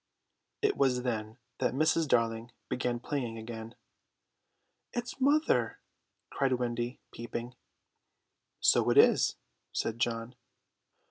It 0.63 0.77
was 0.77 1.03
then 1.03 1.37
that 1.59 1.75
Mrs. 1.75 2.07
Darling 2.07 2.51
began 2.69 2.99
playing 2.99 3.37
again. 3.37 3.75
"It's 4.93 5.21
mother!" 5.21 5.77
cried 6.31 6.53
Wendy, 6.53 6.99
peeping. 7.11 7.53
"So 8.61 8.89
it 8.89 8.97
is!" 8.97 9.35
said 9.73 9.99
John. 9.99 10.33